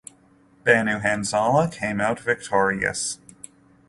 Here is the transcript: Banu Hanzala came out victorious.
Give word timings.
Banu 0.63 0.97
Hanzala 0.99 1.71
came 1.71 2.01
out 2.01 2.19
victorious. 2.19 3.19